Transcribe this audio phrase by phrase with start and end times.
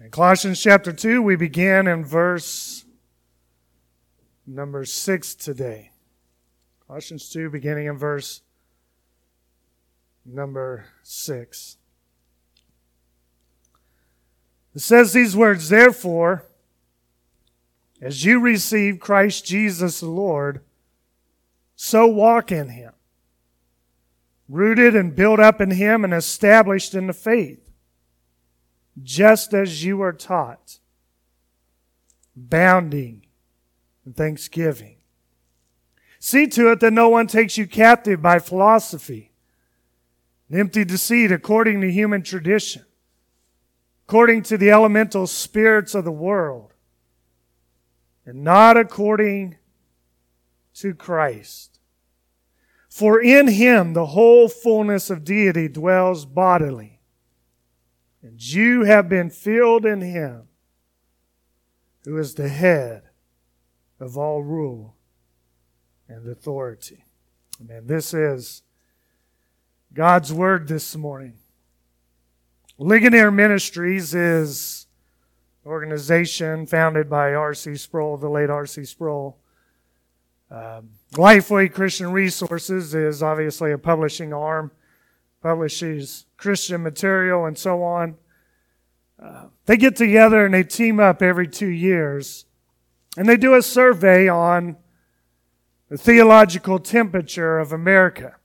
[0.00, 2.84] In Colossians chapter 2, we begin in verse
[4.46, 5.90] number 6 today.
[6.86, 8.42] Colossians 2, beginning in verse
[10.24, 11.78] number 6.
[14.76, 16.44] It says these words, Therefore,
[18.00, 20.60] as you receive Christ Jesus the Lord,
[21.74, 22.92] so walk in him,
[24.48, 27.67] rooted and built up in him and established in the faith,
[29.02, 30.78] just as you are taught,
[32.34, 33.26] bounding
[34.06, 34.96] in thanksgiving.
[36.20, 39.32] See to it that no one takes you captive by philosophy,
[40.48, 42.84] an empty deceit according to human tradition,
[44.06, 46.72] according to the elemental spirits of the world,
[48.24, 49.56] and not according
[50.74, 51.78] to Christ.
[52.88, 56.97] For in him the whole fullness of deity dwells bodily,
[58.28, 60.42] and you have been filled in him
[62.04, 63.04] who is the head
[63.98, 64.96] of all rule
[66.08, 67.06] and authority.
[67.58, 67.86] Amen.
[67.86, 68.62] This is
[69.94, 71.38] God's word this morning.
[72.76, 74.86] Ligonier Ministries is
[75.64, 77.76] an organization founded by R.C.
[77.76, 78.84] Sproul, the late R.C.
[78.84, 79.38] Sproul.
[80.50, 84.70] Um, Lifeway Christian Resources is obviously a publishing arm,
[85.42, 88.16] publishes Christian material and so on.
[89.20, 92.46] Uh, they get together and they team up every two years
[93.16, 94.76] and they do a survey on
[95.88, 98.36] the theological temperature of America.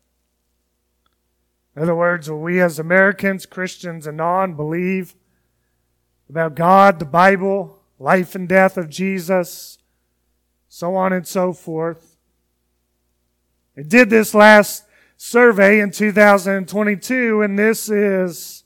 [1.76, 5.16] In other words, we as Americans, Christians, and non believe
[6.30, 9.78] about God, the Bible, life and death of Jesus,
[10.70, 12.18] so on and so forth?
[13.76, 14.86] They did this last
[15.18, 18.64] survey in 2022, and this is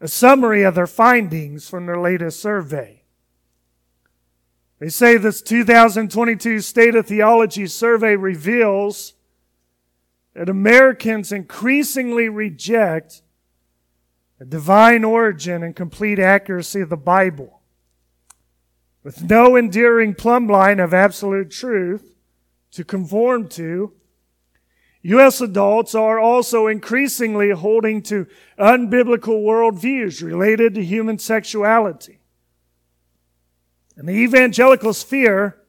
[0.00, 3.02] a summary of their findings from their latest survey.
[4.80, 9.14] They say this 2022 State of Theology survey reveals
[10.34, 13.22] that Americans increasingly reject
[14.40, 17.60] the divine origin and complete accuracy of the Bible.
[19.04, 22.16] With no enduring plumb line of absolute truth
[22.72, 23.92] to conform to,
[25.02, 25.40] U.S.
[25.40, 28.26] adults are also increasingly holding to
[28.58, 32.20] unbiblical worldviews related to human sexuality.
[33.96, 35.62] In the evangelical sphere,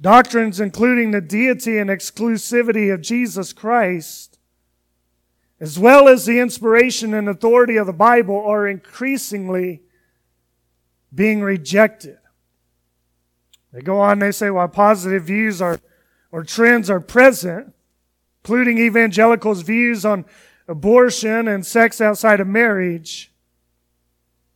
[0.00, 4.38] Doctrines including the deity and exclusivity of Jesus Christ,
[5.58, 9.82] as well as the inspiration and authority of the Bible, are increasingly
[11.12, 12.18] being rejected.
[13.72, 15.80] They go on, they say, while positive views are,
[16.30, 17.74] or trends are present,
[18.48, 20.24] including evangelicals' views on
[20.66, 23.30] abortion and sex outside of marriage,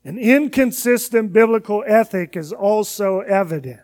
[0.03, 3.83] an inconsistent biblical ethic is also evident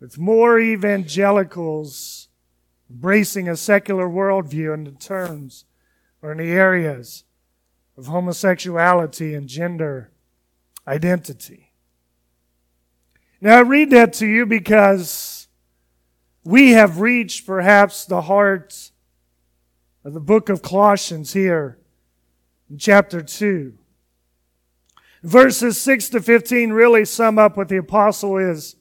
[0.00, 2.26] with more evangelicals
[2.90, 5.64] embracing a secular worldview in the terms
[6.20, 7.22] or in the areas
[7.96, 10.10] of homosexuality and gender
[10.88, 11.70] identity.
[13.40, 15.37] Now, I read that to you because
[16.48, 18.90] we have reached perhaps the heart
[20.02, 21.76] of the book of Colossians here
[22.70, 23.74] in chapter 2.
[25.22, 28.76] Verses 6 to 15 really sum up what the apostle is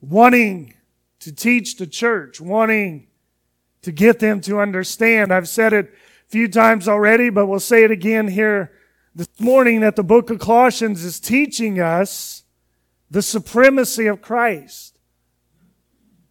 [0.00, 0.72] wanting
[1.20, 3.08] to teach the church, wanting
[3.82, 5.34] to get them to understand.
[5.34, 5.92] I've said it
[6.26, 8.72] a few times already, but we'll say it again here
[9.14, 12.44] this morning that the book of Colossians is teaching us
[13.10, 14.95] the supremacy of Christ,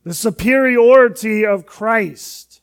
[0.06, 2.62] the superiority of Christ.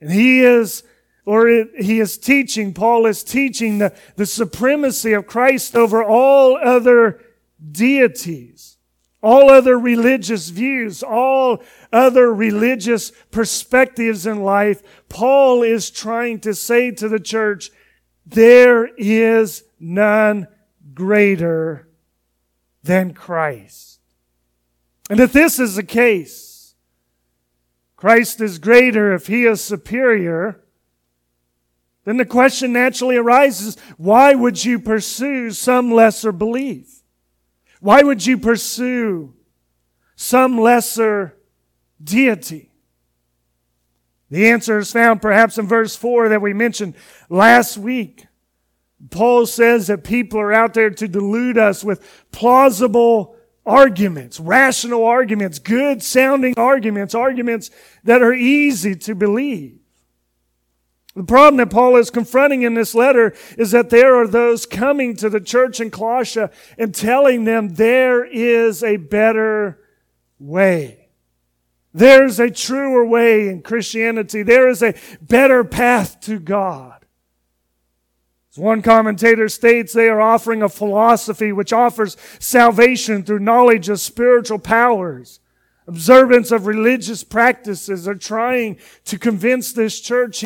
[0.00, 0.82] And he is,
[1.24, 6.56] or it, he is teaching, Paul is teaching the, the supremacy of Christ over all
[6.56, 7.20] other
[7.70, 8.70] deities
[9.22, 11.62] all other religious views, all
[11.92, 17.70] other religious perspectives in life, Paul is trying to say to the church,
[18.24, 20.48] there is none
[20.94, 21.88] greater
[22.82, 23.89] than Christ.
[25.10, 26.76] And if this is the case,
[27.96, 30.60] Christ is greater if he is superior,
[32.04, 37.02] then the question naturally arises, why would you pursue some lesser belief?
[37.80, 39.34] Why would you pursue
[40.14, 41.36] some lesser
[42.02, 42.70] deity?
[44.30, 46.94] The answer is found perhaps in verse 4 that we mentioned
[47.28, 48.26] last week.
[49.10, 53.34] Paul says that people are out there to delude us with plausible
[53.70, 57.70] arguments, rational arguments, good sounding arguments, arguments
[58.02, 59.78] that are easy to believe.
[61.14, 65.16] The problem that Paul is confronting in this letter is that there are those coming
[65.16, 69.78] to the church in Colossia and telling them there is a better
[70.40, 71.08] way.
[71.94, 74.42] There's a truer way in Christianity.
[74.42, 76.99] There is a better path to God.
[78.52, 84.00] As one commentator states, they are offering a philosophy which offers salvation through knowledge of
[84.00, 85.38] spiritual powers,
[85.86, 90.44] observance of religious practices, are trying to convince this church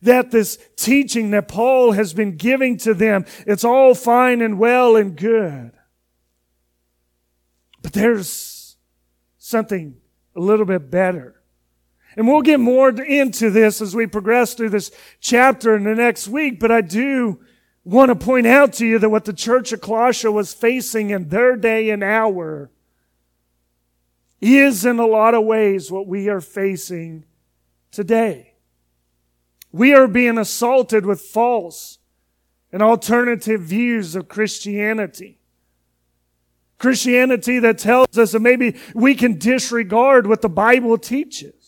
[0.00, 4.96] that this teaching that Paul has been giving to them, it's all fine and well
[4.96, 5.72] and good.
[7.82, 8.76] But there's
[9.38, 9.96] something
[10.34, 11.41] a little bit better.
[12.16, 16.28] And we'll get more into this as we progress through this chapter in the next
[16.28, 17.40] week, but I do
[17.84, 21.28] want to point out to you that what the church of Colossia was facing in
[21.28, 22.70] their day and hour
[24.40, 27.24] is in a lot of ways what we are facing
[27.90, 28.54] today.
[29.70, 31.98] We are being assaulted with false
[32.72, 35.38] and alternative views of Christianity.
[36.78, 41.61] Christianity that tells us that maybe we can disregard what the Bible teaches.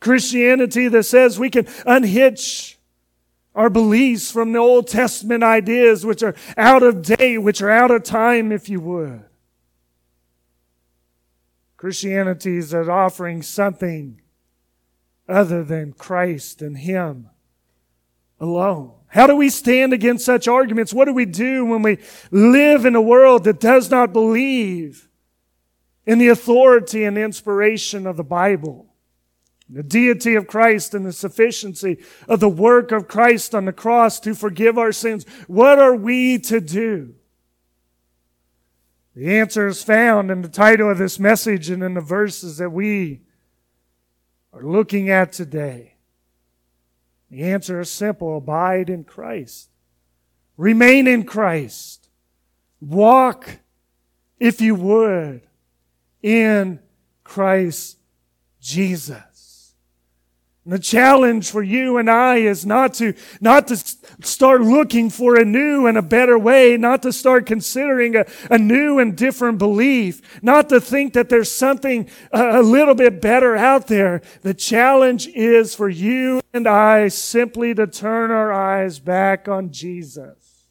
[0.00, 2.78] Christianity that says we can unhitch
[3.54, 7.90] our beliefs from the Old Testament ideas which are out of date, which are out
[7.90, 9.24] of time, if you would.
[11.76, 14.20] Christianity is offering something
[15.28, 17.30] other than Christ and Him
[18.38, 18.92] alone.
[19.08, 20.92] How do we stand against such arguments?
[20.92, 21.98] What do we do when we
[22.30, 25.08] live in a world that does not believe
[26.04, 28.92] in the authority and inspiration of the Bible?
[29.68, 31.98] The deity of Christ and the sufficiency
[32.28, 35.26] of the work of Christ on the cross to forgive our sins.
[35.48, 37.14] What are we to do?
[39.16, 42.70] The answer is found in the title of this message and in the verses that
[42.70, 43.22] we
[44.52, 45.94] are looking at today.
[47.30, 49.70] The answer is simple abide in Christ,
[50.56, 52.08] remain in Christ,
[52.80, 53.58] walk,
[54.38, 55.42] if you would,
[56.22, 56.78] in
[57.24, 57.98] Christ
[58.60, 59.35] Jesus.
[60.68, 65.44] The challenge for you and I is not to, not to start looking for a
[65.44, 70.40] new and a better way, not to start considering a, a new and different belief,
[70.42, 74.22] not to think that there's something a, a little bit better out there.
[74.42, 80.64] The challenge is for you and I simply to turn our eyes back on Jesus.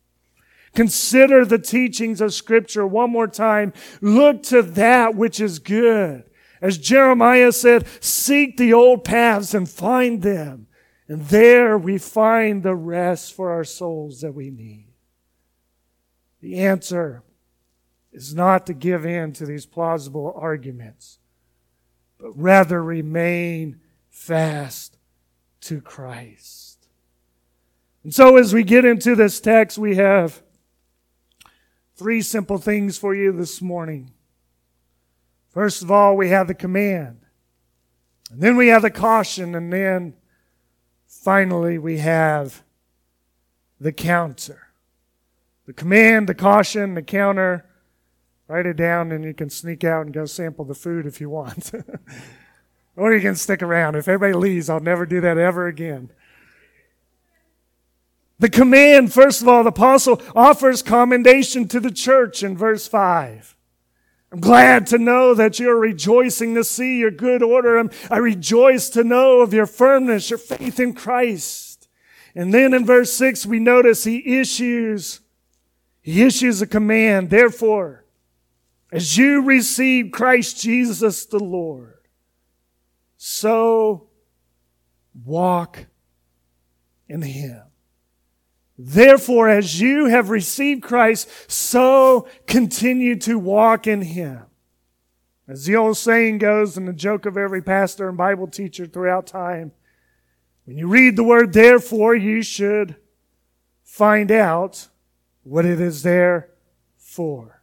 [0.73, 3.71] Consider the teachings of scripture one more time.
[4.01, 6.24] Look to that which is good.
[6.61, 10.67] As Jeremiah said, seek the old paths and find them.
[11.07, 14.87] And there we find the rest for our souls that we need.
[16.41, 17.23] The answer
[18.11, 21.19] is not to give in to these plausible arguments,
[22.17, 24.97] but rather remain fast
[25.61, 26.87] to Christ.
[28.03, 30.41] And so as we get into this text, we have
[31.95, 34.11] three simple things for you this morning.
[35.55, 37.21] First of all, we have the command.
[38.29, 39.55] And then we have the caution.
[39.55, 40.13] And then
[41.07, 42.61] finally, we have
[43.79, 44.67] the counter.
[45.65, 47.65] The command, the caution, the counter.
[48.49, 51.29] Write it down and you can sneak out and go sample the food if you
[51.29, 51.71] want.
[52.97, 53.95] or you can stick around.
[53.95, 56.11] If everybody leaves, I'll never do that ever again.
[58.39, 63.54] The command, first of all, the apostle offers commendation to the church in verse 5.
[64.35, 67.77] I'm glad to know that you're rejoicing to see your good order.
[67.77, 71.87] I'm, I rejoice to know of your firmness, your faith in Christ.
[72.35, 75.21] And then in verse six, we notice he issues,
[76.01, 77.29] he issues a command.
[77.29, 78.03] Therefore,
[78.91, 82.01] as you receive Christ Jesus the Lord,
[83.15, 84.09] so
[85.23, 85.85] walk
[87.07, 87.61] in him.
[88.77, 94.43] Therefore, as you have received Christ, so continue to walk in Him.
[95.47, 99.27] As the old saying goes, and the joke of every pastor and Bible teacher throughout
[99.27, 99.71] time,
[100.65, 102.95] when you read the word therefore, you should
[103.83, 104.87] find out
[105.43, 106.49] what it is there
[106.97, 107.61] for.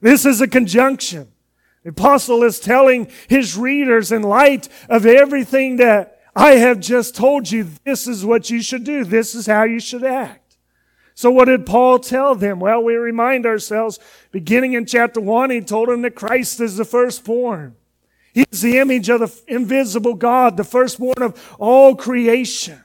[0.00, 1.32] This is a conjunction.
[1.82, 7.50] The apostle is telling his readers in light of everything that I have just told
[7.50, 9.04] you this is what you should do.
[9.04, 10.56] This is how you should act.
[11.14, 12.60] So what did Paul tell them?
[12.60, 13.98] Well, we remind ourselves,
[14.30, 17.76] beginning in chapter one, he told them that Christ is the firstborn.
[18.32, 22.80] He's the image of the invisible God, the firstborn of all creation.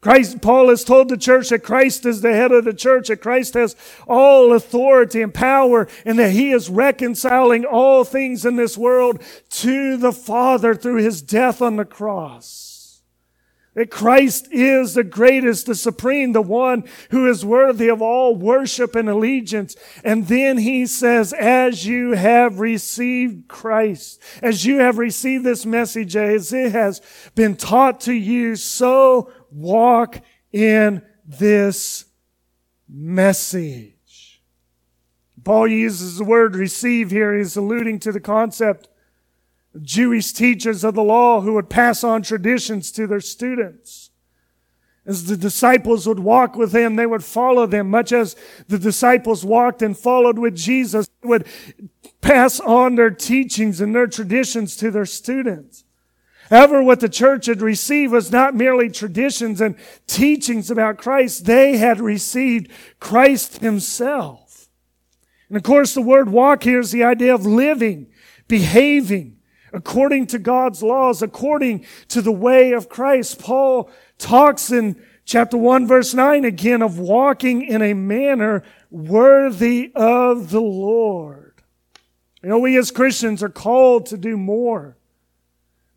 [0.00, 3.20] Christ, Paul has told the church that Christ is the head of the church, that
[3.20, 3.76] Christ has
[4.08, 9.98] all authority and power, and that he is reconciling all things in this world to
[9.98, 13.02] the Father through his death on the cross.
[13.74, 18.96] That Christ is the greatest, the supreme, the one who is worthy of all worship
[18.96, 19.76] and allegiance.
[20.02, 26.16] And then he says, as you have received Christ, as you have received this message,
[26.16, 27.00] as it has
[27.36, 30.20] been taught to you, so walk
[30.52, 32.04] in this
[32.88, 34.42] message.
[35.42, 37.36] Paul uses the word receive here.
[37.36, 38.88] He's alluding to the concept
[39.74, 44.10] of Jewish teachers of the law who would pass on traditions to their students.
[45.06, 48.36] As the disciples would walk with him, they would follow them, much as
[48.68, 51.08] the disciples walked and followed with Jesus.
[51.22, 51.46] They would
[52.20, 55.84] pass on their teachings and their traditions to their students.
[56.50, 59.76] However, what the church had received was not merely traditions and
[60.08, 61.44] teachings about Christ.
[61.44, 64.68] They had received Christ himself.
[65.48, 68.08] And of course, the word walk here is the idea of living,
[68.48, 69.36] behaving,
[69.72, 73.38] according to God's laws, according to the way of Christ.
[73.38, 73.88] Paul
[74.18, 80.60] talks in chapter 1 verse 9 again of walking in a manner worthy of the
[80.60, 81.62] Lord.
[82.42, 84.96] You know, we as Christians are called to do more.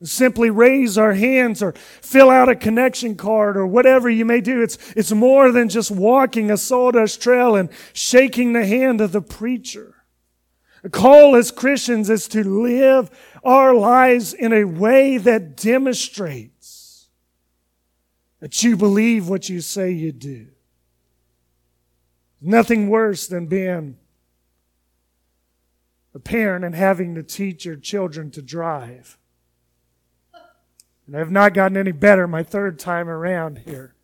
[0.04, 4.62] Simply raise our hands or fill out a connection card or whatever you may do.
[4.62, 9.22] It's, it's more than just walking a sawdust trail and shaking the hand of the
[9.22, 9.96] preacher.
[10.82, 13.10] The call as Christians is to live
[13.44, 17.08] our lives in a way that demonstrates
[18.42, 20.48] that you believe what you say you do.
[22.42, 23.96] Nothing worse than being
[26.14, 29.18] a parent and having to teach your children to drive.
[31.06, 33.96] And I've not gotten any better my third time around here.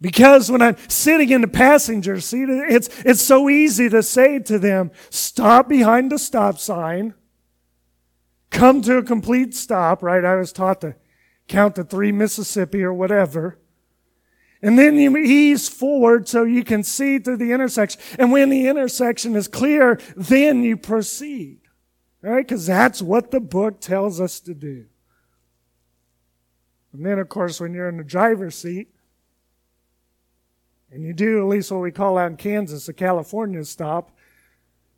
[0.00, 4.58] Because when I'm sitting in the passenger seat, it's, it's so easy to say to
[4.58, 7.14] them, stop behind the stop sign,
[8.50, 10.24] come to a complete stop, right?
[10.24, 10.96] I was taught to
[11.48, 13.58] count to three Mississippi or whatever.
[14.60, 18.00] And then you ease forward so you can see through the intersection.
[18.18, 21.60] And when the intersection is clear, then you proceed.
[22.20, 22.46] Right?
[22.46, 24.86] Because that's what the book tells us to do.
[26.96, 28.88] And then, of course, when you're in the driver's seat,
[30.90, 34.16] and you do at least what we call out in Kansas a California stop,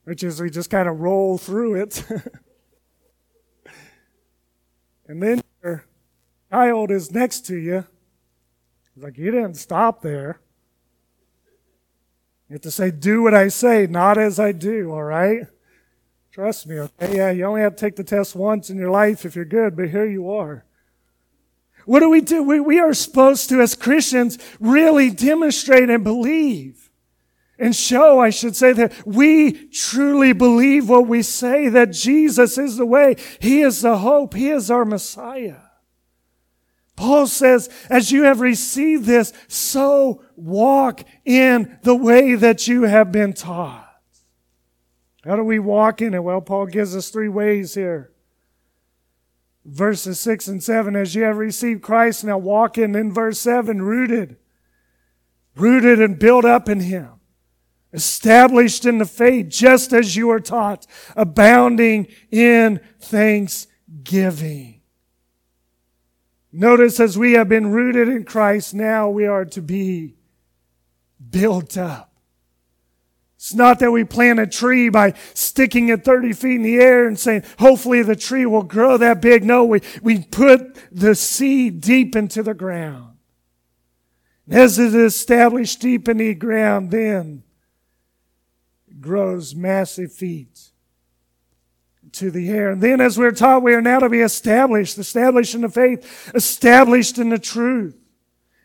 [0.04, 2.04] which is we just kind of roll through it.
[5.08, 5.86] and then your
[6.52, 7.84] child is next to you.
[8.94, 10.38] It's like, you didn't stop there.
[12.48, 15.48] You have to say, do what I say, not as I do, all right?
[16.30, 17.16] Trust me, okay?
[17.16, 19.74] Yeah, you only have to take the test once in your life if you're good,
[19.74, 20.64] but here you are.
[21.88, 22.42] What do we do?
[22.42, 26.90] We, we are supposed to, as Christians, really demonstrate and believe
[27.58, 32.76] and show, I should say, that we truly believe what we say, that Jesus is
[32.76, 33.16] the way.
[33.40, 34.34] He is the hope.
[34.34, 35.62] He is our Messiah.
[36.94, 43.10] Paul says, as you have received this, so walk in the way that you have
[43.10, 43.88] been taught.
[45.24, 46.22] How do we walk in it?
[46.22, 48.12] Well, Paul gives us three ways here
[49.68, 53.82] verses 6 and 7 as you have received Christ now walk in in verse 7
[53.82, 54.36] rooted
[55.56, 57.18] rooted and built up in him
[57.92, 64.80] established in the faith just as you are taught abounding in thanksgiving.
[66.52, 70.16] Notice as we have been rooted in Christ now we are to be
[71.30, 72.07] built up
[73.38, 77.06] it's not that we plant a tree by sticking it 30 feet in the air
[77.06, 79.44] and saying, hopefully the tree will grow that big.
[79.44, 83.16] No, we, we put the seed deep into the ground.
[84.50, 87.44] As it is established deep in the ground, then
[88.88, 90.70] it grows massive feet
[92.14, 92.70] to the air.
[92.70, 96.32] And then as we're taught, we are now to be established, established in the faith,
[96.34, 97.96] established in the truth.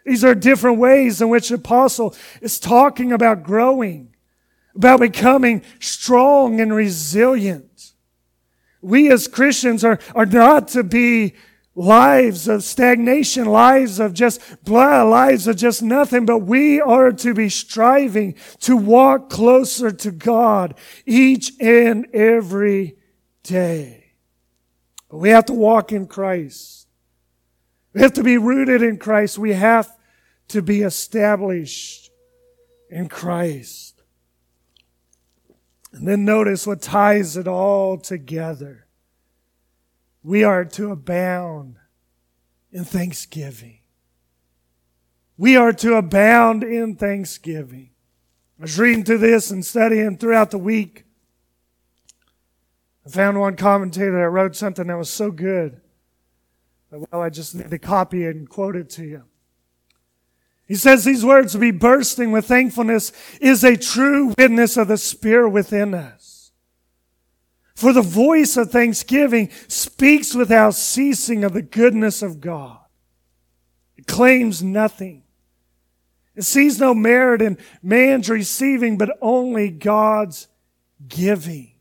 [0.03, 4.12] These are different ways in which the apostle is talking about growing
[4.75, 7.94] about becoming strong and resilient.
[8.82, 11.36] We as Christians are, are not to be
[11.75, 17.34] lives of stagnation, lives of just blah, lives of just nothing, but we are to
[17.34, 20.75] be striving to walk closer to God
[21.06, 22.98] each and every
[23.44, 24.13] day.
[25.10, 26.88] But we have to walk in Christ.
[27.94, 29.38] We have to be rooted in Christ.
[29.38, 29.89] We have
[30.50, 32.12] to be established
[32.89, 33.92] in Christ.
[35.93, 38.88] And then notice what ties it all together.
[40.23, 41.77] We are to abound
[42.71, 43.79] in thanksgiving.
[45.38, 47.91] We are to abound in thanksgiving.
[48.59, 51.05] I was reading through this and studying throughout the week.
[53.05, 55.79] I found one commentator that wrote something that was so good.
[56.89, 59.23] Well, I just need to copy it and quote it to you.
[60.65, 64.98] He says these words to be bursting with thankfulness is a true witness of the
[64.98, 66.51] Spirit within us.
[67.75, 72.77] For the voice of thanksgiving speaks without ceasing of the goodness of God.
[73.98, 75.24] It claims nothing.
[76.36, 80.48] It sees no merit in man's receiving, but only God's
[81.08, 81.74] giving.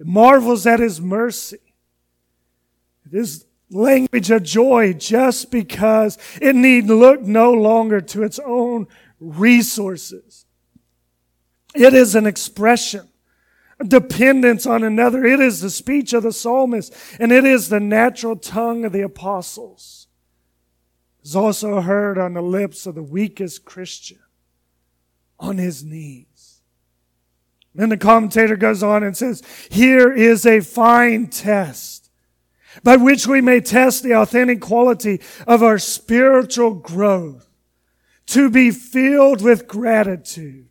[0.00, 1.74] It marvels at his mercy.
[3.06, 8.86] It is language of joy just because it need look no longer to its own
[9.18, 10.46] resources.
[11.74, 13.08] It is an expression,
[13.80, 15.24] a dependence on another.
[15.24, 19.02] It is the speech of the psalmist, and it is the natural tongue of the
[19.02, 20.08] apostles.
[21.20, 24.18] It's also heard on the lips of the weakest Christian
[25.38, 26.60] on his knees.
[27.74, 32.01] Then the commentator goes on and says, Here is a fine test
[32.82, 37.48] by which we may test the authentic quality of our spiritual growth.
[38.26, 40.68] To be filled with gratitude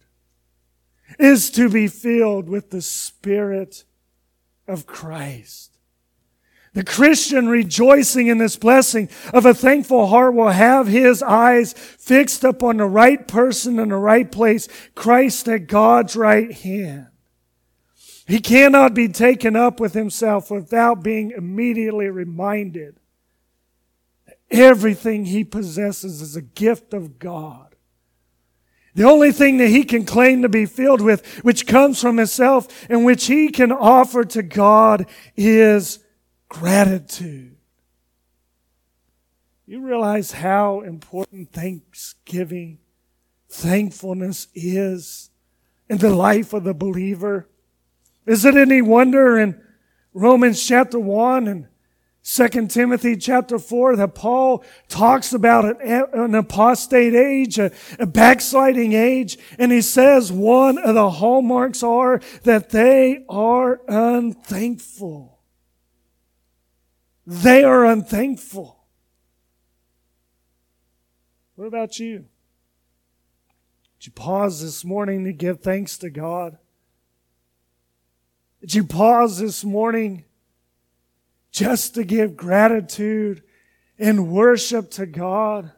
[1.20, 3.84] is to be filled with the Spirit
[4.68, 5.72] of Christ.
[6.74, 12.46] The Christian rejoicing in this blessing of a thankful heart will have his eyes fixed
[12.46, 17.11] upon the right person in the right place, Christ at God's right hand.
[18.28, 22.98] He cannot be taken up with himself without being immediately reminded
[24.28, 27.76] that everything he possesses is a gift of God.
[28.94, 32.86] The only thing that he can claim to be filled with, which comes from himself
[32.90, 35.06] and which he can offer to God,
[35.38, 36.00] is
[36.50, 37.56] gratitude.
[39.66, 42.80] You realize how important thanksgiving,
[43.48, 45.30] thankfulness is
[45.88, 47.48] in the life of the believer?
[48.26, 49.62] Is it any wonder in
[50.14, 51.68] Romans chapter 1 and
[52.24, 57.72] 2 Timothy chapter 4 that Paul talks about an, apostate age, a
[58.06, 65.40] backsliding age, and he says one of the hallmarks are that they are unthankful.
[67.26, 68.78] They are unthankful.
[71.56, 72.26] What about you?
[74.00, 76.58] Did you pause this morning to give thanks to God?
[78.62, 80.24] Did you pause this morning
[81.52, 83.42] just to give gratitude
[83.98, 85.72] and worship to God?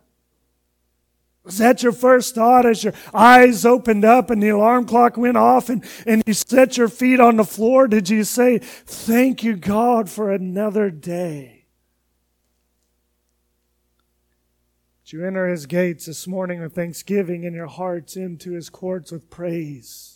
[1.44, 5.36] Was that your first thought as your eyes opened up and the alarm clock went
[5.36, 7.88] off and, and you set your feet on the floor?
[7.88, 11.66] Did you say, Thank you, God, for another day?
[15.04, 19.12] Did you enter his gates this morning with thanksgiving in your hearts into his courts
[19.12, 20.13] with praise?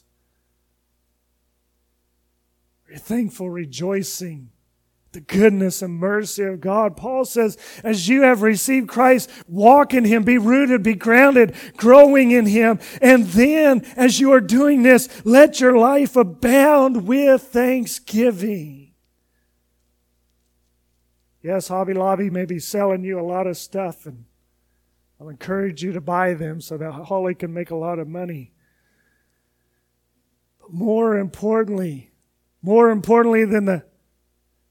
[2.96, 4.50] Thankful, rejoicing
[5.14, 6.96] the goodness and mercy of God.
[6.96, 12.32] Paul says, as you have received Christ, walk in Him, be rooted, be grounded, growing
[12.32, 12.80] in Him.
[13.02, 18.94] And then, as you are doing this, let your life abound with thanksgiving.
[21.42, 24.26] Yes, Hobby Lobby may be selling you a lot of stuff, and
[25.20, 28.52] I'll encourage you to buy them so that Holly can make a lot of money.
[30.60, 32.07] But more importantly,
[32.68, 33.82] more importantly than the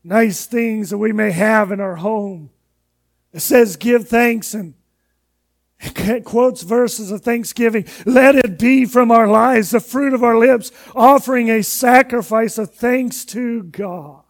[0.04, 2.50] nice things that we may have in our home.
[3.32, 4.74] It says, give thanks and
[5.80, 7.87] it quotes verses of thanksgiving.
[8.04, 12.74] Let it be from our lives, the fruit of our lips, offering a sacrifice of
[12.74, 14.24] thanks to God.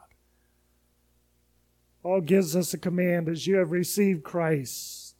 [2.04, 5.16] Paul gives us a command as you have received Christ,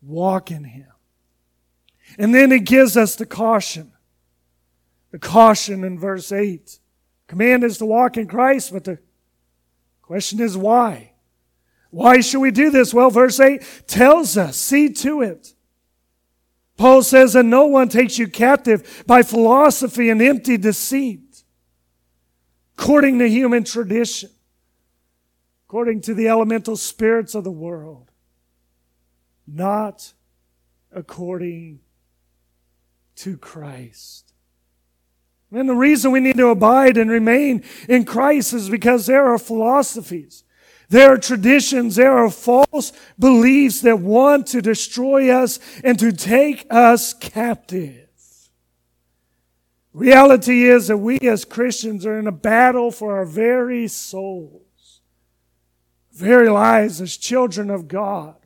[0.00, 0.92] walk in Him.
[2.18, 3.92] And then he gives us the caution.
[5.10, 6.80] The caution in verse 8.
[7.28, 8.98] Command is to walk in Christ, but the
[10.02, 11.12] question is why?
[11.90, 12.92] Why should we do this?
[12.92, 15.54] Well, verse 8 tells us, see to it.
[16.76, 21.44] Paul says, and no one takes you captive by philosophy and empty deceit,
[22.78, 24.30] according to human tradition,
[25.66, 28.10] according to the elemental spirits of the world,
[29.46, 30.14] not
[30.92, 31.80] according
[33.16, 34.27] to Christ.
[35.50, 39.38] And the reason we need to abide and remain in Christ is because there are
[39.38, 40.44] philosophies,
[40.90, 46.66] there are traditions, there are false beliefs that want to destroy us and to take
[46.70, 48.08] us captive.
[49.94, 55.00] Reality is that we as Christians are in a battle for our very souls,
[56.12, 58.37] very lives as children of God.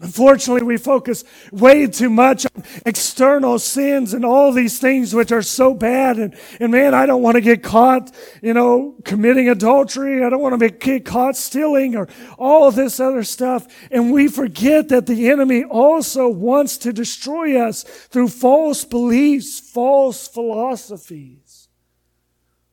[0.00, 5.40] Unfortunately, we focus way too much on external sins and all these things which are
[5.40, 6.18] so bad.
[6.18, 8.10] And, and man, I don't want to get caught,
[8.42, 10.24] you know, committing adultery.
[10.24, 13.68] I don't want to get caught stealing or all this other stuff.
[13.92, 20.26] And we forget that the enemy also wants to destroy us through false beliefs, false
[20.26, 21.68] philosophies,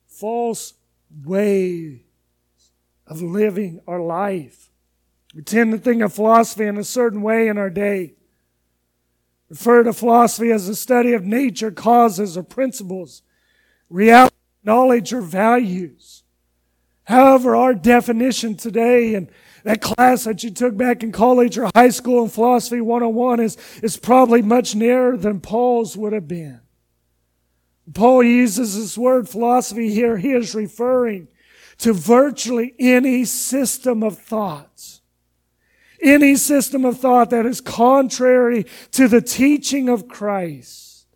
[0.08, 0.74] false
[1.24, 2.00] ways
[3.06, 4.71] of living our life.
[5.34, 8.14] We tend to think of philosophy in a certain way in our day.
[9.48, 13.22] Refer to philosophy as the study of nature, causes, or principles,
[13.88, 16.22] reality, knowledge, or values.
[17.04, 19.28] However, our definition today and
[19.64, 23.56] that class that you took back in college or high school in philosophy 101 is,
[23.82, 26.60] is probably much nearer than Paul's would have been.
[27.92, 30.16] Paul uses this word philosophy here.
[30.16, 31.28] He is referring
[31.78, 34.91] to virtually any system of thoughts
[36.02, 41.06] any system of thought that is contrary to the teaching of Christ.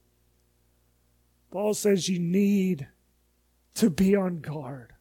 [1.50, 2.86] Paul says you need
[3.74, 4.92] to be on guard.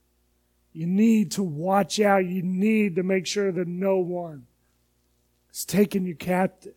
[0.74, 2.26] You need to watch out.
[2.26, 4.45] You need to make sure that no one
[5.54, 6.74] is taking you captive.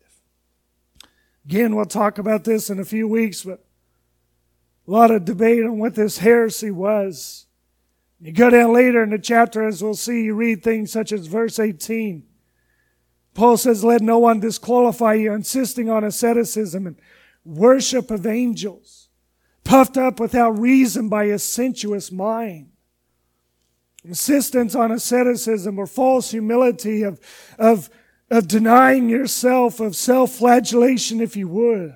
[1.45, 3.65] Again, we'll talk about this in a few weeks, but
[4.87, 7.47] a lot of debate on what this heresy was.
[8.21, 11.27] You go down later in the chapter, as we'll see, you read things such as
[11.27, 12.23] verse 18.
[13.33, 16.99] Paul says, let no one disqualify you, insisting on asceticism and
[17.45, 19.09] worship of angels,
[19.63, 22.71] puffed up without reason by a sensuous mind.
[24.03, 27.19] Insistence on asceticism or false humility of,
[27.57, 27.89] of,
[28.31, 31.95] of denying yourself, of self-flagellation, if you would.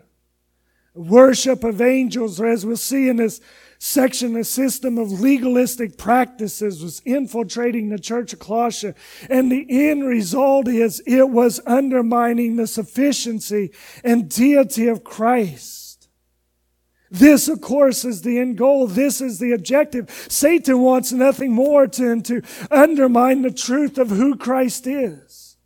[0.94, 3.42] Worship of angels, or as we'll see in this
[3.84, 8.94] section, a system of legalistic practices was infiltrating the church of Colossae.
[9.30, 16.08] And the end result is it was undermining the sufficiency and deity of Christ.
[17.12, 18.88] This, of course, is the end goal.
[18.88, 20.10] This is the objective.
[20.30, 22.42] Satan wants nothing more than to
[22.72, 25.58] undermine the truth of who Christ is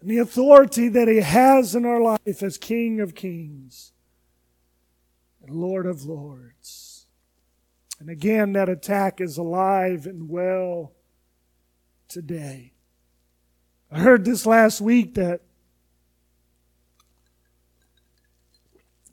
[0.00, 3.92] and the authority that he has in our life as King of Kings
[5.42, 6.55] and Lord of Lords.
[7.98, 10.92] And again, that attack is alive and well
[12.08, 12.72] today.
[13.90, 15.40] I heard this last week that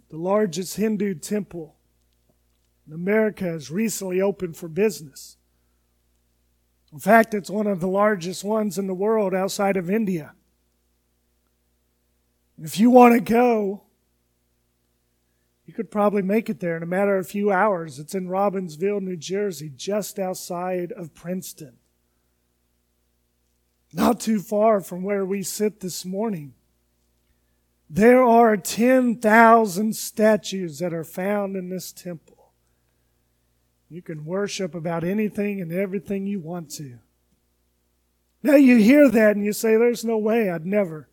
[0.09, 1.75] the largest Hindu temple
[2.85, 5.37] in America has recently opened for business.
[6.91, 10.33] In fact, it's one of the largest ones in the world outside of India.
[12.61, 13.83] If you want to go,
[15.73, 17.97] you could probably make it there in a matter of a few hours.
[17.97, 21.77] It's in Robbinsville, New Jersey, just outside of Princeton.
[23.91, 26.53] Not too far from where we sit this morning.
[27.89, 32.51] There are 10,000 statues that are found in this temple.
[33.89, 36.99] You can worship about anything and everything you want to.
[38.43, 41.09] Now you hear that and you say, there's no way I'd never,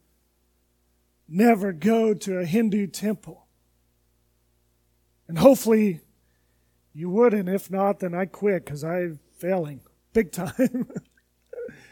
[1.27, 3.39] never go to a Hindu temple.
[5.31, 6.01] And hopefully
[6.93, 9.81] you would, and if not, then I quit because I'm failing
[10.12, 10.88] big time.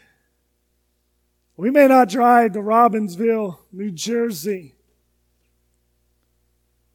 [1.55, 4.75] we may not drive to Robbinsville, New Jersey.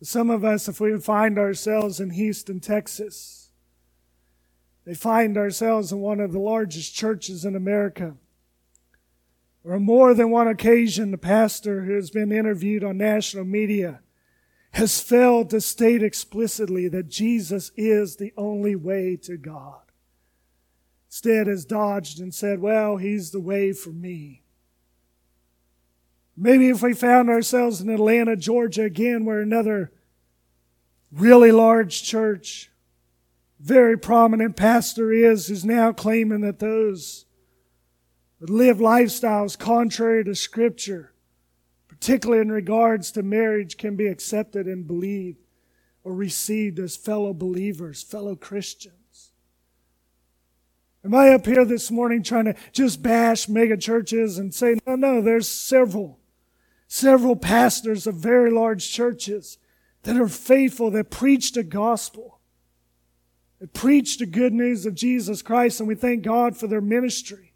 [0.02, 3.48] Some of us, if we find ourselves in Houston, Texas,
[4.84, 8.16] they find ourselves in one of the largest churches in America.
[9.64, 14.00] Or more than one occasion, the pastor who has been interviewed on national media
[14.74, 19.80] has failed to state explicitly that Jesus is the only way to God.
[21.08, 24.42] Instead has dodged and said, well, he's the way for me.
[26.36, 29.92] Maybe if we found ourselves in Atlanta, Georgia again, where another
[31.12, 32.72] really large church,
[33.60, 37.26] very prominent pastor is, who's now claiming that those
[38.40, 41.13] that live lifestyles contrary to scripture
[42.04, 45.38] particularly in regards to marriage, can be accepted and believed
[46.02, 49.32] or received as fellow believers, fellow Christians.
[51.02, 54.96] Am I up here this morning trying to just bash mega churches and say, no,
[54.96, 56.18] no, there's several,
[56.88, 59.56] several pastors of very large churches
[60.02, 62.38] that are faithful, that preach the gospel,
[63.60, 67.53] that preach the good news of Jesus Christ, and we thank God for their ministry.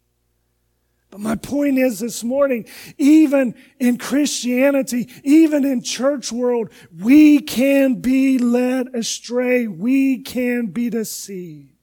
[1.11, 2.65] But my point is this morning,
[2.97, 9.67] even in Christianity, even in church world, we can be led astray.
[9.67, 11.73] We can be deceived.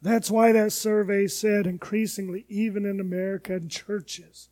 [0.00, 4.48] That's why that survey said increasingly, even in American churches,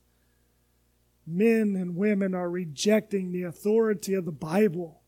[1.25, 5.03] men and women are rejecting the authority of the Bible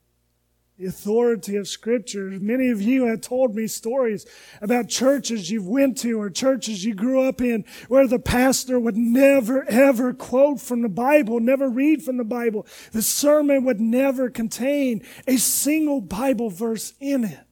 [0.78, 2.30] the authority of scripture.
[2.40, 4.24] Many of you have told me stories
[4.62, 8.96] about churches you've went to or churches you grew up in where the pastor would
[8.96, 12.64] never ever quote from the Bible, never read from the Bible.
[12.92, 17.44] The sermon would never contain a single Bible verse in it.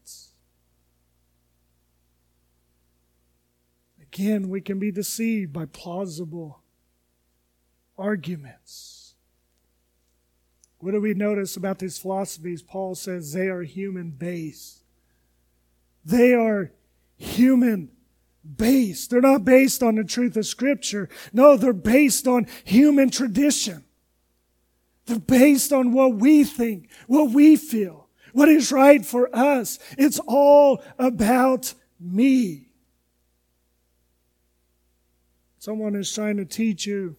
[4.00, 6.62] Again, we can be deceived by plausible
[7.98, 8.95] arguments.
[10.86, 12.62] What do we notice about these philosophies?
[12.62, 14.84] Paul says they are human based.
[16.04, 16.70] They are
[17.16, 17.90] human
[18.56, 19.10] based.
[19.10, 21.08] They're not based on the truth of Scripture.
[21.32, 23.82] No, they're based on human tradition.
[25.06, 29.80] They're based on what we think, what we feel, what is right for us.
[29.98, 32.68] It's all about me.
[35.58, 37.16] Someone is trying to teach you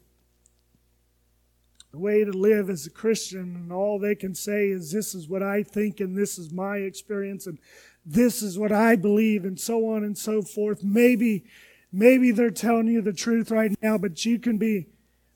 [1.97, 5.27] the way to live as a Christian, and all they can say is, This is
[5.27, 7.57] what I think, and this is my experience, and
[8.05, 10.83] this is what I believe, and so on and so forth.
[10.83, 11.45] Maybe,
[11.91, 14.87] maybe they're telling you the truth right now, but you can be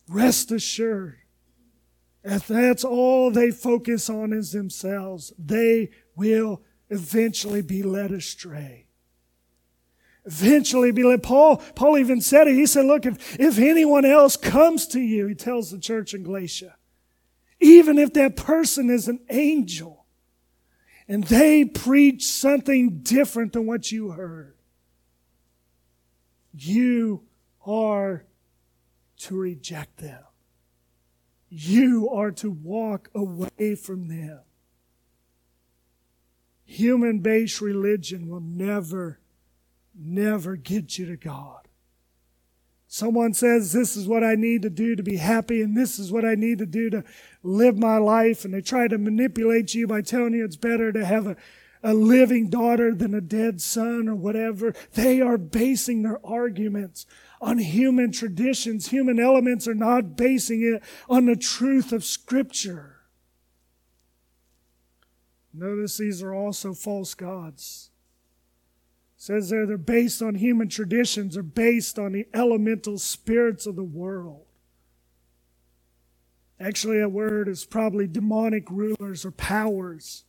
[0.07, 1.17] rest assured.
[2.23, 8.85] If that's all they focus on is themselves, they will eventually be led astray
[10.25, 11.17] eventually be.
[11.17, 12.55] Paul, Paul even said it.
[12.55, 16.23] He said, look, if, if anyone else comes to you, he tells the church in
[16.23, 16.75] Galatia,
[17.59, 20.05] even if that person is an angel
[21.07, 24.55] and they preach something different than what you heard,
[26.53, 27.23] you
[27.65, 28.25] are
[29.17, 30.23] to reject them.
[31.49, 34.39] You are to walk away from them.
[36.63, 39.20] Human based religion will never
[40.03, 41.67] never get you to God.
[42.93, 46.11] Someone says, This is what I need to do to be happy, and this is
[46.11, 47.05] what I need to do to
[47.41, 48.43] live my life.
[48.43, 51.37] And they try to manipulate you by telling you it's better to have a,
[51.81, 54.75] a living daughter than a dead son or whatever.
[54.93, 57.05] They are basing their arguments
[57.39, 58.89] on human traditions.
[58.89, 62.97] Human elements are not basing it on the truth of Scripture.
[65.53, 67.90] Notice these are also false gods
[69.21, 73.83] says there they're based on human traditions or based on the elemental spirits of the
[73.83, 74.47] world.
[76.59, 80.23] Actually, a word is probably demonic rulers or powers.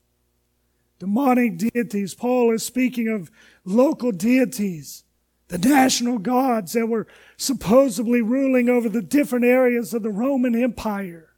[0.99, 2.15] Demonic deities.
[2.15, 3.31] Paul is speaking of
[3.65, 5.05] local deities,
[5.49, 7.07] the national gods that were
[7.39, 11.31] supposedly ruling over the different areas of the Roman Empire.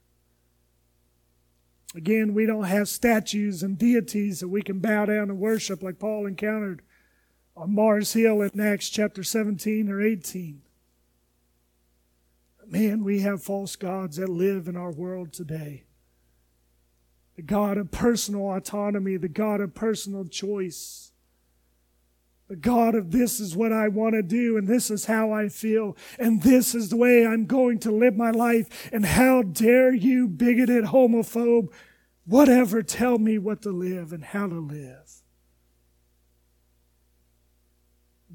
[1.95, 5.99] Again, we don't have statues and deities that we can bow down and worship like
[5.99, 6.81] Paul encountered
[7.55, 10.61] on Mars Hill in Acts chapter 17 or 18.
[12.67, 15.83] Man, we have false gods that live in our world today.
[17.35, 21.11] The God of personal autonomy, the God of personal choice,
[22.47, 25.49] the God of this is what I want to do, and this is how I
[25.49, 29.93] feel, and this is the way I'm going to live my life, and how dare
[29.93, 31.71] you, bigoted homophobe,
[32.25, 35.04] whatever, tell me what to live and how to live.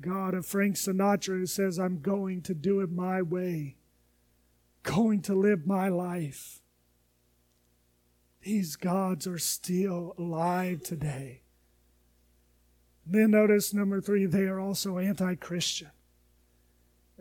[0.00, 3.76] God of Frank Sinatra who says, I'm going to do it my way,
[4.82, 6.60] going to live my life.
[8.42, 11.42] These gods are still alive today.
[13.04, 15.90] then notice number three, they are also anti Christian.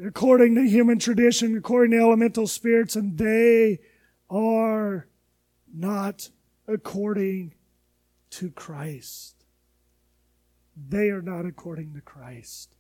[0.02, 3.80] According to human tradition, according to elemental spirits, and they
[4.30, 5.08] are
[5.74, 6.30] not
[6.68, 7.56] according
[8.30, 9.39] to Christ.
[10.88, 12.76] They are not according to Christ.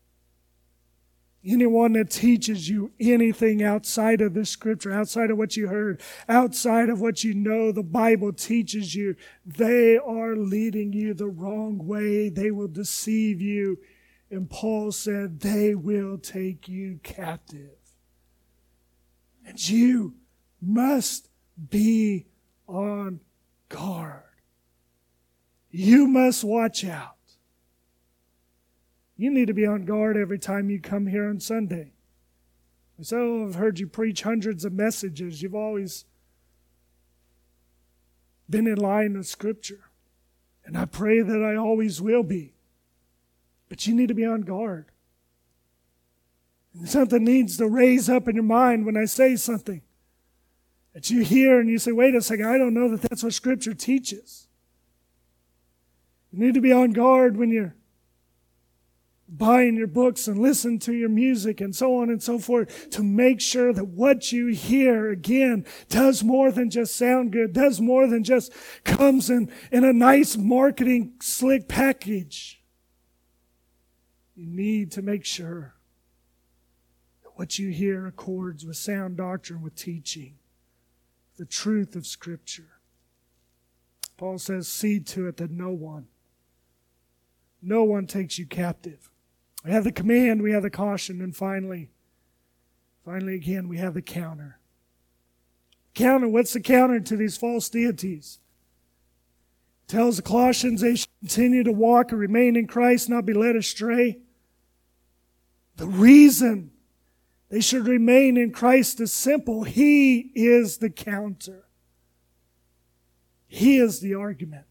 [1.43, 6.89] Anyone that teaches you anything outside of this scripture, outside of what you heard, outside
[6.89, 12.27] of what you know the Bible teaches you, they are leading you the wrong way.
[12.27, 13.79] They will deceive you.
[14.29, 17.77] And Paul said, they will take you captive.
[19.45, 20.15] And you
[20.61, 21.29] must
[21.69, 22.27] be
[22.67, 23.21] on
[23.69, 24.23] guard.
[25.71, 27.15] You must watch out.
[29.19, 31.91] You need to be on guard every time you come here on Sunday.
[33.01, 35.41] So oh, I've heard you preach hundreds of messages.
[35.41, 36.05] You've always
[38.49, 39.89] been in line with Scripture.
[40.63, 42.53] And I pray that I always will be.
[43.67, 44.85] But you need to be on guard.
[46.73, 49.81] And something needs to raise up in your mind when I say something
[50.93, 53.33] that you hear and you say, wait a second, I don't know that that's what
[53.33, 54.47] Scripture teaches.
[56.31, 57.75] You need to be on guard when you're
[59.31, 63.03] buying your books and listen to your music and so on and so forth to
[63.03, 68.07] make sure that what you hear again does more than just sound good, does more
[68.07, 68.51] than just
[68.83, 72.63] comes in, in a nice marketing slick package.
[74.35, 75.75] You need to make sure
[77.23, 80.35] that what you hear accords with sound doctrine, with teaching,
[81.37, 82.79] the truth of Scripture.
[84.17, 86.07] Paul says, see to it that no one,
[87.61, 89.09] no one takes you captive
[89.63, 91.91] we have the command, we have the caution, and finally,
[93.03, 94.59] finally again, we have the counter.
[95.93, 98.39] Counter, what's the counter to these false deities?
[99.89, 103.55] tells the Colossians they should continue to walk and remain in Christ, not be led
[103.55, 104.19] astray.
[105.75, 106.71] The reason
[107.49, 109.63] they should remain in Christ is simple.
[109.63, 111.65] He is the counter.
[113.47, 114.65] He is the argument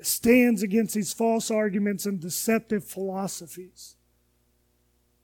[0.00, 3.96] stands against these false arguments and deceptive philosophies.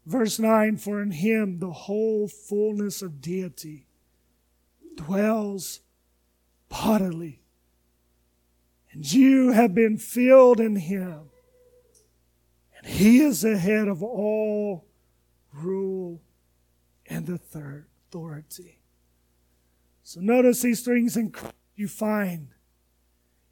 [0.07, 3.87] Verse 9 For in him the whole fullness of deity
[4.97, 5.81] dwells
[6.69, 7.41] bodily.
[8.93, 11.31] And you have been filled in him.
[12.77, 14.87] And he is the head of all
[15.53, 16.21] rule
[17.07, 18.81] and authority.
[20.03, 22.49] So notice these things in Christ you find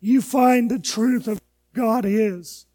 [0.01, 1.41] you find the truth of
[1.75, 2.67] God is.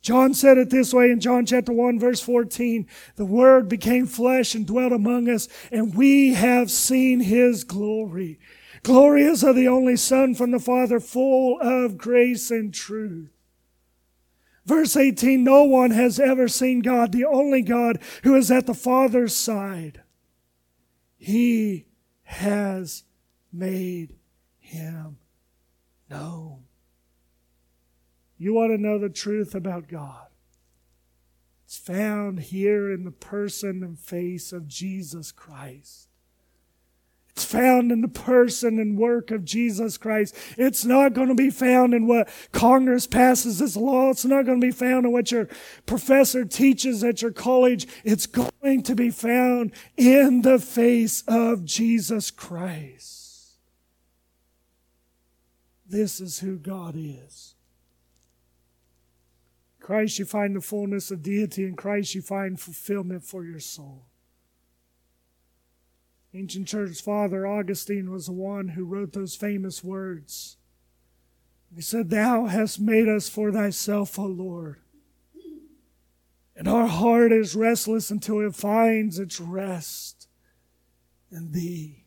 [0.00, 2.86] John said it this way in John chapter 1 verse 14.
[3.16, 8.38] The word became flesh and dwelt among us and we have seen his glory.
[8.86, 13.28] Is of the only son from the father full of grace and truth.
[14.64, 18.74] Verse 18, no one has ever seen God, the only God who is at the
[18.74, 20.02] Father's side.
[21.18, 21.86] He
[22.22, 23.04] has
[23.52, 24.14] made
[24.58, 25.18] him
[26.10, 26.60] no.
[28.38, 30.28] You want to know the truth about God?
[31.64, 36.08] It's found here in the person and face of Jesus Christ.
[37.38, 40.34] It's found in the person and work of Jesus Christ.
[40.56, 44.10] It's not going to be found in what Congress passes as a law.
[44.10, 45.46] It's not going to be found in what your
[45.86, 47.86] professor teaches at your college.
[48.02, 53.17] It's going to be found in the face of Jesus Christ.
[55.88, 57.54] This is who God is.
[59.80, 61.64] Christ, you find the fullness of deity.
[61.64, 64.04] In Christ, you find fulfillment for your soul.
[66.34, 70.58] Ancient church father Augustine was the one who wrote those famous words.
[71.74, 74.76] He said, Thou hast made us for thyself, O Lord.
[76.54, 80.28] And our heart is restless until it finds its rest
[81.30, 82.04] in thee.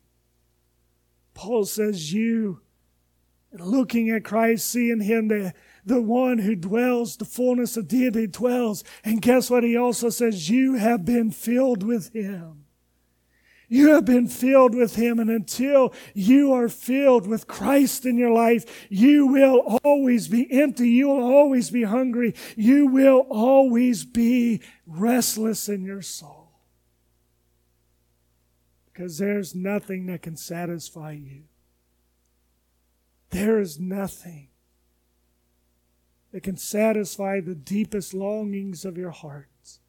[1.33, 2.61] Paul says, You
[3.53, 5.53] looking at Christ, seeing Him, the,
[5.85, 8.83] the one who dwells, the fullness of deity dwells.
[9.03, 9.63] And guess what?
[9.63, 12.65] He also says, You have been filled with Him.
[13.67, 15.19] You have been filled with Him.
[15.19, 20.89] And until you are filled with Christ in your life, you will always be empty.
[20.89, 22.35] You will always be hungry.
[22.57, 26.51] You will always be restless in your soul.
[28.91, 31.43] Because there's nothing that can satisfy you.
[33.31, 34.49] There is nothing
[36.31, 39.79] that can satisfy the deepest longings of your hearts.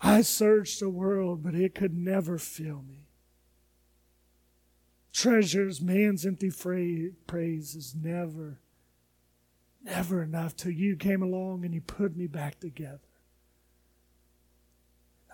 [0.00, 3.08] I searched the world, but it could never fill me.
[5.12, 8.58] Treasures, man's empty praise is never,
[9.82, 12.98] never enough till you came along and you put me back together.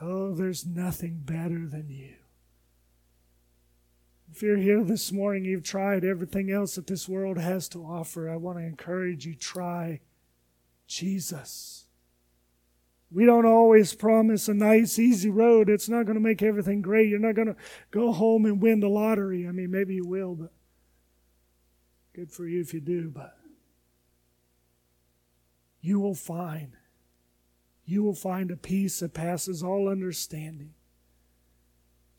[0.00, 2.19] Oh, there's nothing better than you.
[4.32, 8.30] If you're here this morning, you've tried everything else that this world has to offer,
[8.30, 10.00] I want to encourage you try
[10.86, 11.86] Jesus.
[13.10, 15.68] We don't always promise a nice, easy road.
[15.68, 17.08] It's not going to make everything great.
[17.08, 17.56] You're not going to
[17.90, 19.48] go home and win the lottery.
[19.48, 20.52] I mean, maybe you will, but
[22.14, 23.10] good for you if you do.
[23.10, 23.36] But
[25.80, 26.76] you will find,
[27.84, 30.74] you will find a peace that passes all understanding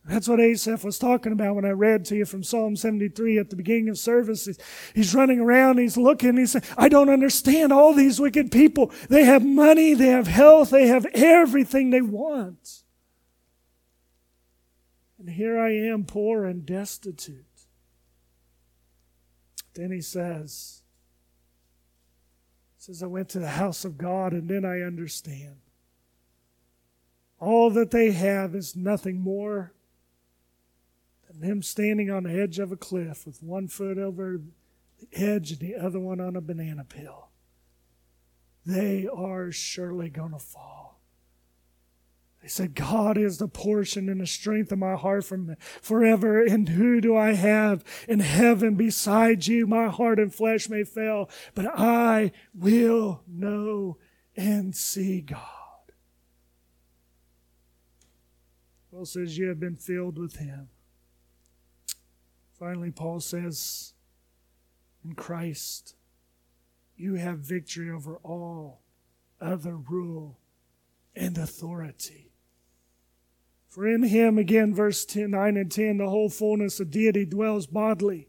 [0.04, 3.50] that's what Asaph was talking about when I read to you from Psalm 73 at
[3.52, 4.50] the beginning of service.
[4.96, 8.92] He's, running around, he's looking, he's saying, I don't understand all these wicked people.
[9.10, 12.84] They have money, they have health, they have everything they want.
[15.20, 17.46] And here I am, poor and destitute.
[19.76, 20.82] Then he says,
[22.76, 25.58] he says, I went to the house of God and then I understand.
[27.40, 29.74] All that they have is nothing more
[31.44, 34.42] him standing on the edge of a cliff with one foot over
[35.00, 37.30] the edge and the other one on a banana peel.
[38.66, 41.02] they are surely going to fall.
[42.42, 46.44] They said, God is the portion and the strength of my heart from forever.
[46.44, 49.68] And who do I have in heaven beside you?
[49.68, 53.98] My heart and flesh may fail, but I will know
[54.36, 55.40] and see God.
[58.92, 60.70] Paul says, You have been filled with Him.
[62.62, 63.96] Finally, Paul says,
[65.04, 65.96] In Christ,
[66.96, 68.84] you have victory over all
[69.42, 70.38] other rule
[71.16, 72.34] and authority.
[73.68, 77.66] For in him, again, verse 10, 9 and 10, the whole fullness of deity dwells
[77.66, 78.28] bodily.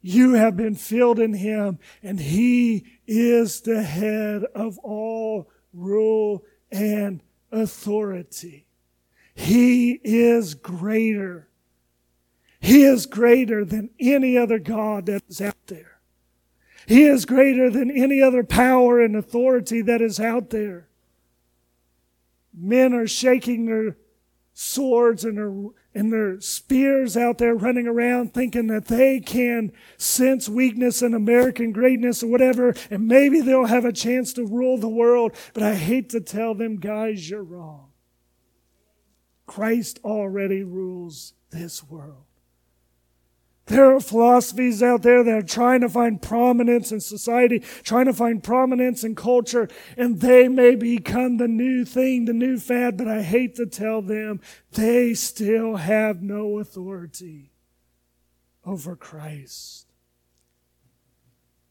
[0.00, 7.22] You have been filled in him, and he is the head of all rule and
[7.52, 8.66] authority.
[9.34, 11.50] He is greater.
[12.66, 16.00] He is greater than any other God that is out there.
[16.88, 20.88] He is greater than any other power and authority that is out there.
[22.52, 23.96] Men are shaking their
[24.52, 25.54] swords and their,
[25.94, 31.70] and their spears out there running around thinking that they can sense weakness and American
[31.70, 35.36] greatness or whatever, and maybe they'll have a chance to rule the world.
[35.54, 37.92] But I hate to tell them, guys, you're wrong.
[39.46, 42.25] Christ already rules this world.
[43.66, 48.12] There are philosophies out there that are trying to find prominence in society, trying to
[48.12, 53.08] find prominence in culture, and they may become the new thing, the new fad, but
[53.08, 54.40] I hate to tell them
[54.72, 57.50] they still have no authority
[58.64, 59.86] over Christ.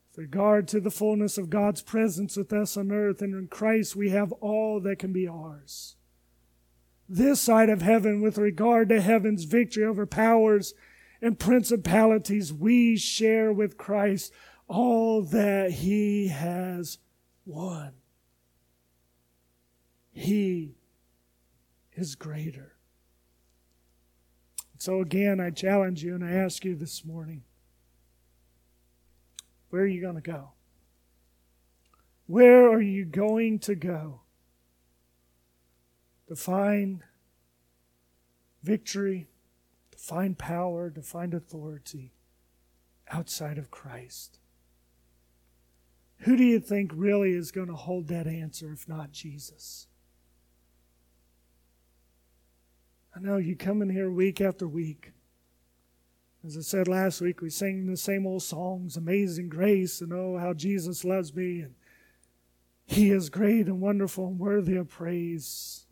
[0.09, 3.95] With regard to the fullness of God's presence with us on earth, and in Christ
[3.95, 5.95] we have all that can be ours.
[7.07, 10.73] This side of heaven, with regard to heaven's victory over powers,
[11.25, 14.31] and principalities, we share with Christ
[14.67, 16.99] all that he has
[17.47, 17.93] won.
[20.11, 20.75] He
[21.93, 22.75] is greater.
[24.77, 27.41] So, again, I challenge you and I ask you this morning
[29.71, 30.51] where are you going to go?
[32.27, 34.21] Where are you going to go
[36.27, 37.01] to find
[38.61, 39.27] victory?
[40.05, 42.13] Find power, to find authority
[43.09, 44.37] outside of Christ.
[46.19, 49.87] Who do you think really is going to hold that answer if not Jesus?
[53.15, 55.11] I know you come in here week after week.
[56.45, 60.37] As I said last week, we sing the same old songs, Amazing Grace, and oh,
[60.37, 61.73] how Jesus loves me, and
[62.85, 65.84] He is great and wonderful and worthy of praise.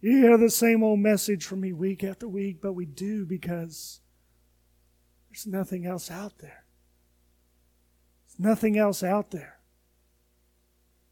[0.00, 4.00] You hear the same old message from me week after week, but we do because
[5.28, 6.64] there's nothing else out there.
[8.26, 9.58] There's nothing else out there.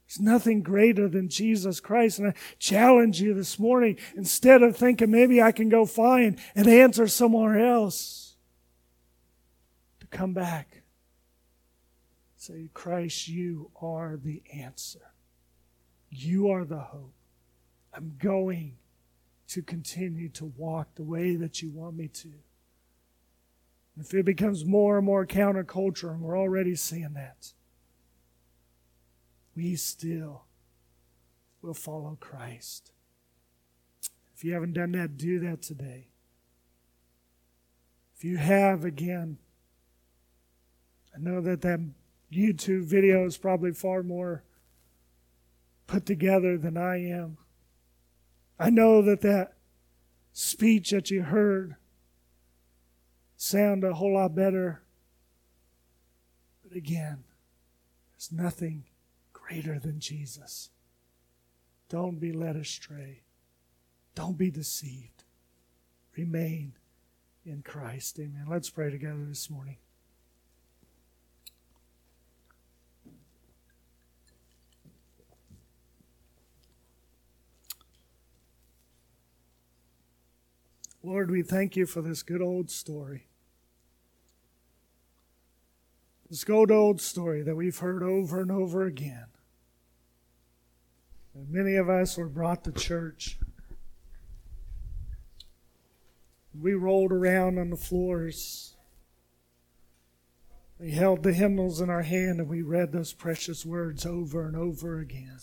[0.07, 2.18] There's nothing greater than Jesus Christ.
[2.18, 6.66] And I challenge you this morning, instead of thinking maybe I can go find an
[6.66, 8.36] answer somewhere else,
[10.01, 10.82] to come back.
[12.36, 15.12] Say, Christ, you are the answer.
[16.09, 17.18] You are the hope.
[17.99, 18.76] I'm going
[19.49, 22.32] to continue to walk the way that you want me to.
[23.99, 27.53] If it becomes more and more counterculture, and we're already seeing that,
[29.57, 30.44] we still
[31.61, 32.92] will follow Christ.
[34.36, 36.07] If you haven't done that, do that today.
[38.16, 39.38] If you have, again,
[41.12, 41.80] I know that that
[42.32, 44.44] YouTube video is probably far more
[45.88, 47.38] put together than I am.
[48.59, 49.54] I know that that
[50.32, 51.76] speech that you heard
[53.36, 54.82] sound a whole lot better.
[56.66, 57.24] But again,
[58.12, 58.84] there's nothing
[59.32, 60.70] greater than Jesus.
[61.88, 63.22] Don't be led astray.
[64.14, 65.24] Don't be deceived.
[66.16, 66.72] Remain
[67.46, 68.18] in Christ.
[68.18, 68.46] Amen.
[68.48, 69.76] Let's pray together this morning.
[81.03, 83.28] Lord, we thank you for this good old story.
[86.28, 89.26] This good old story that we've heard over and over again.
[91.34, 93.38] And many of us were brought to church.
[96.61, 98.74] We rolled around on the floors.
[100.80, 104.57] We held the hymnals in our hand and we read those precious words over and
[104.57, 105.38] over again.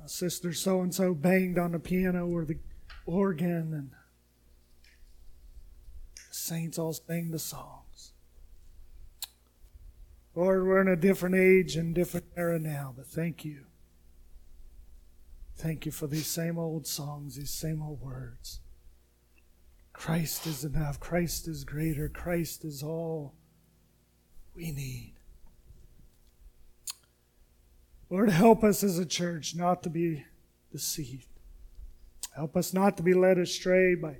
[0.00, 2.58] My sister so and so banged on the piano or the
[3.06, 3.90] organ and
[6.16, 8.12] the saints all sang the songs.
[10.34, 13.66] Lord, we're in a different age and different era now, but thank you.
[15.56, 18.60] Thank you for these same old songs, these same old words.
[19.92, 20.98] Christ is enough.
[20.98, 22.08] Christ is greater.
[22.08, 23.34] Christ is all
[24.54, 25.14] we need.
[28.10, 30.24] Lord, help us as a church not to be
[30.72, 31.28] deceived.
[32.34, 34.16] Help us not to be led astray by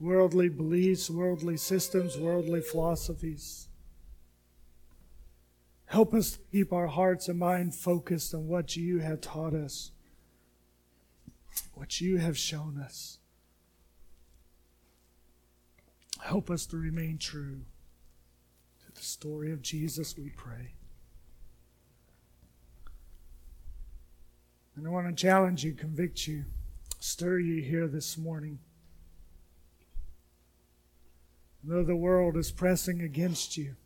[0.00, 3.68] worldly beliefs, worldly systems, worldly philosophies.
[5.86, 9.92] Help us to keep our hearts and mind focused on what you have taught us,
[11.74, 13.18] what you have shown us.
[16.20, 17.60] Help us to remain true
[18.84, 20.74] to the story of Jesus, we pray.
[24.76, 26.44] And I want to challenge you, convict you,
[26.98, 28.58] stir you here this morning.
[31.62, 33.76] Though the world is pressing against you,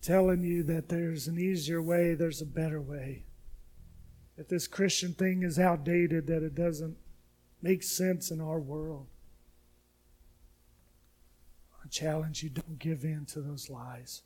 [0.00, 3.24] telling you that there's an easier way, there's a better way.
[4.36, 6.96] That this Christian thing is outdated, that it doesn't
[7.62, 9.06] make sense in our world.
[11.82, 14.22] I challenge you don't give in to those lies.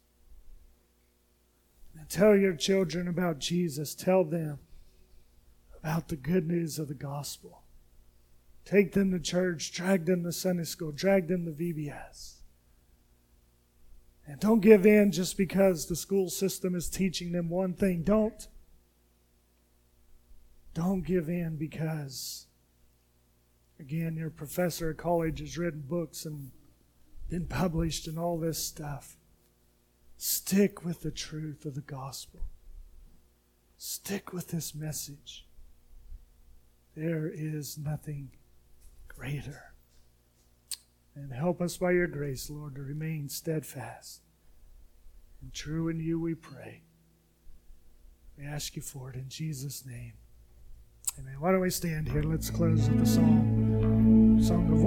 [1.98, 3.94] And tell your children about Jesus.
[3.94, 4.60] Tell them
[5.78, 7.62] about the good news of the gospel.
[8.64, 12.34] Take them to church, drag them to Sunday school, drag them to VBS.
[14.26, 18.02] And don't give in just because the school system is teaching them one thing.
[18.02, 18.46] Don't.
[20.74, 22.46] Don't give in because,
[23.80, 26.50] again, your professor at college has written books and
[27.30, 29.16] been published and all this stuff.
[30.18, 32.40] Stick with the truth of the gospel.
[33.78, 35.47] Stick with this message.
[36.98, 38.32] There is nothing
[39.06, 39.72] greater.
[41.14, 44.22] And help us by your grace, Lord, to remain steadfast
[45.40, 46.82] and true in you, we pray.
[48.36, 50.14] We ask you for it in Jesus' name.
[51.20, 51.36] Amen.
[51.38, 52.24] Why don't we stand here?
[52.24, 54.78] Let's close with the song, song of worship.